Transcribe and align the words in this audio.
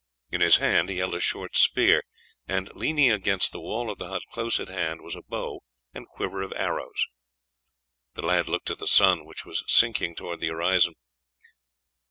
In 0.31 0.41
his 0.41 0.57
hand 0.57 0.89
he 0.89 0.97
held 0.97 1.13
a 1.13 1.19
short 1.19 1.55
spear, 1.55 2.01
and 2.47 2.69
leaning 2.75 3.11
against 3.11 3.51
the 3.51 3.59
wall 3.59 3.91
of 3.91 3.99
the 3.99 4.07
hut 4.09 4.23
close 4.31 4.59
at 4.59 4.67
hand 4.67 5.01
was 5.03 5.15
a 5.15 5.21
bow 5.21 5.59
and 5.93 6.07
quiver 6.07 6.41
of 6.41 6.51
arrows. 6.55 7.05
The 8.15 8.23
lad 8.25 8.47
looked 8.47 8.71
at 8.71 8.79
the 8.79 8.87
sun, 8.87 9.25
which 9.25 9.45
was 9.45 9.63
sinking 9.67 10.15
towards 10.15 10.41
the 10.41 10.47
horizon. 10.47 10.95